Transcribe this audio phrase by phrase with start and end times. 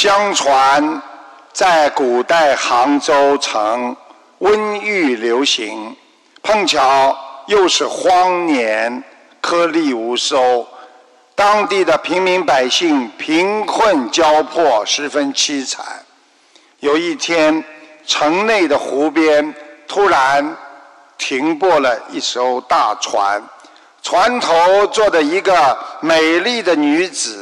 [0.00, 1.02] 相传，
[1.52, 3.96] 在古代杭州城
[4.38, 5.96] 瘟疫流行，
[6.40, 9.02] 碰巧又是荒年，
[9.40, 10.64] 颗粒无收，
[11.34, 15.84] 当地的平民百姓贫困交迫，十分凄惨。
[16.78, 17.64] 有一天，
[18.06, 19.52] 城内的湖边
[19.88, 20.56] 突然
[21.18, 23.42] 停泊了一艘大船，
[24.00, 27.37] 船头坐着一个美丽的女子。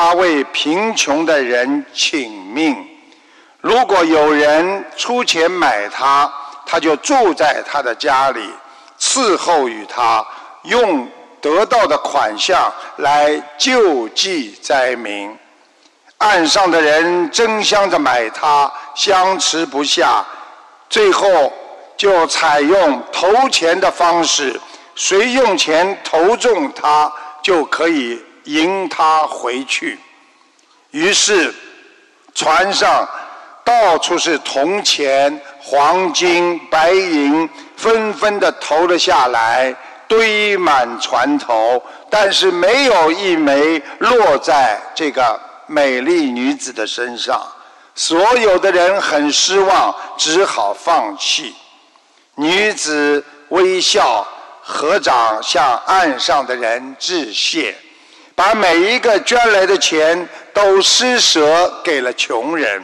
[0.00, 2.86] 他为贫穷的人请命，
[3.60, 6.32] 如果有人出钱买他，
[6.64, 8.48] 他就住在他的家里，
[8.96, 10.24] 伺候于他，
[10.62, 11.04] 用
[11.40, 15.36] 得到的款项来救济灾民。
[16.18, 20.24] 岸上的人争相着买他，相持不下，
[20.88, 21.52] 最后
[21.96, 24.60] 就采用投钱的方式，
[24.94, 28.24] 谁用钱投中他，就可以。
[28.48, 29.98] 迎他回去，
[30.90, 31.54] 于是
[32.34, 33.06] 船上
[33.62, 39.74] 到处是铜钱、黄金、白银，纷纷的投了下来，
[40.06, 47.46] 堆满船头，但是没有一枚落在这个美丽女子的身上。
[47.94, 51.54] 所有的人很失望，只好放弃。
[52.36, 54.26] 女子微笑，
[54.62, 57.76] 合掌向岸上的人致谢。
[58.38, 62.80] 把每一个捐来的钱都施舍给了穷人。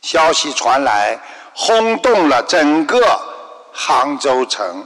[0.00, 1.18] 消息传来，
[1.52, 3.20] 轰动了整个
[3.70, 4.82] 杭州城。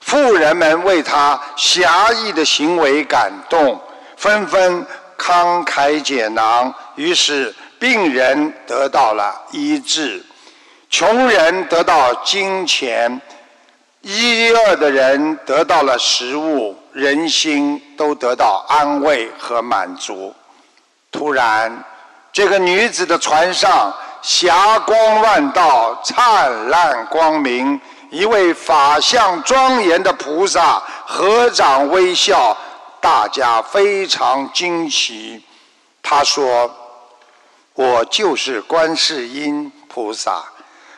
[0.00, 3.78] 富人们为他侠义的行为感动，
[4.16, 4.86] 纷纷
[5.18, 6.72] 慷慨解囊。
[6.94, 10.24] 于是，病人得到了医治，
[10.88, 13.20] 穷人得到金钱，
[14.04, 16.78] 饥饿的人得到了食物。
[16.92, 20.32] 人心都得到安慰和满足。
[21.10, 21.84] 突然，
[22.32, 27.80] 这个女子的船上霞光万道，灿烂光明。
[28.10, 32.56] 一位法相庄严的菩萨合掌微笑，
[33.00, 35.44] 大家非常惊奇。
[36.00, 36.70] 他说
[37.74, 40.44] ：“我就是观世音菩萨，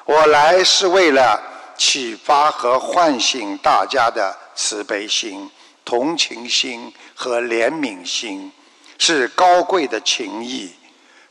[0.05, 1.43] 我来是为了
[1.77, 5.51] 启发和唤醒大家的慈悲心。”
[5.87, 8.51] 同情心和怜悯心
[8.99, 10.73] 是高贵的情谊，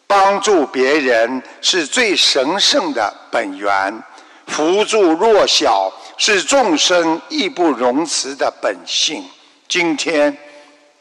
[0.08, 4.02] 帮助别人是最神圣的本源，
[4.48, 9.30] 扶助弱小是众生义不容辞的本性。
[9.68, 10.38] 今天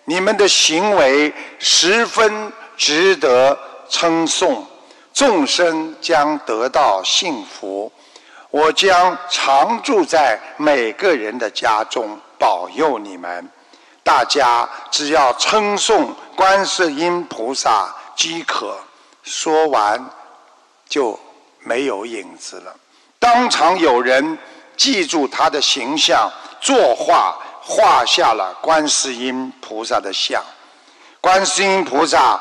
[0.04, 3.56] 你们的行为十分值得
[3.88, 4.66] 称颂，
[5.12, 7.92] 众生将得到幸福。
[8.54, 12.16] 我将常住在每个人的家中。
[12.38, 13.50] 保佑你们，
[14.04, 18.78] 大家只要称颂观世音菩萨即可。
[19.24, 20.08] 说完，
[20.88, 21.18] 就
[21.64, 22.72] 没有影子了。
[23.18, 24.38] 当场有人
[24.76, 30.40] 记住他的形象，作画画下了观世音菩萨的像。
[31.20, 32.38] 观世音菩萨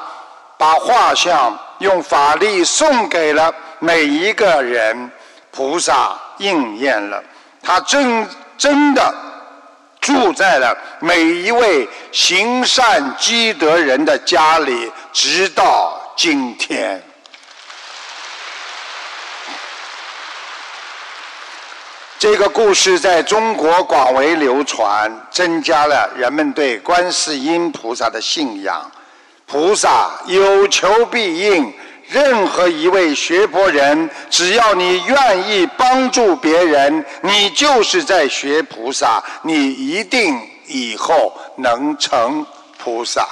[0.60, 5.10] 把画像用法力送给了每一个人，
[5.54, 7.24] 菩萨应验了，
[7.62, 8.28] 他真
[8.58, 9.14] 真的。
[10.02, 17.02] 住在了每一位行善积德人的家里，直到今天。
[22.20, 28.92] 这个故事在中国广为流传，增加了人们对观世音菩萨的信仰。
[29.46, 31.74] 菩萨有求必应。
[32.14, 42.46] 任何一位学佛人，只要你愿意帮助别人，你就是在学菩萨，你一定以后能成
[42.78, 43.28] 菩萨。